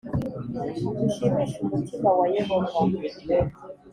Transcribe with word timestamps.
Dushimishe 0.95 1.55
umutima 1.63 2.09
wa 2.17 2.25
Yehova 2.35 2.77